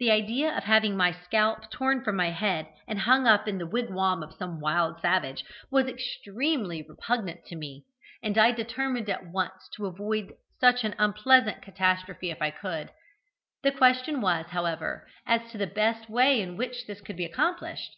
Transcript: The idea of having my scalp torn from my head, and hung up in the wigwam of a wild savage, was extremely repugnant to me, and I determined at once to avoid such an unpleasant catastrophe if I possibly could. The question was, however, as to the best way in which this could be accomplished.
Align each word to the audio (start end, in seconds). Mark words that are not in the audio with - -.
The 0.00 0.10
idea 0.10 0.50
of 0.58 0.64
having 0.64 0.96
my 0.96 1.12
scalp 1.12 1.70
torn 1.70 2.02
from 2.02 2.16
my 2.16 2.30
head, 2.30 2.66
and 2.88 2.98
hung 2.98 3.28
up 3.28 3.46
in 3.46 3.58
the 3.58 3.68
wigwam 3.68 4.20
of 4.20 4.34
a 4.40 4.46
wild 4.48 4.98
savage, 5.00 5.44
was 5.70 5.86
extremely 5.86 6.82
repugnant 6.82 7.44
to 7.46 7.54
me, 7.54 7.84
and 8.20 8.36
I 8.36 8.50
determined 8.50 9.08
at 9.08 9.26
once 9.28 9.68
to 9.76 9.86
avoid 9.86 10.32
such 10.58 10.82
an 10.82 10.96
unpleasant 10.98 11.62
catastrophe 11.62 12.32
if 12.32 12.42
I 12.42 12.50
possibly 12.50 12.80
could. 12.86 12.90
The 13.62 13.78
question 13.78 14.20
was, 14.20 14.46
however, 14.46 15.06
as 15.24 15.48
to 15.52 15.58
the 15.58 15.68
best 15.68 16.10
way 16.10 16.40
in 16.40 16.56
which 16.56 16.88
this 16.88 17.00
could 17.00 17.16
be 17.16 17.24
accomplished. 17.24 17.94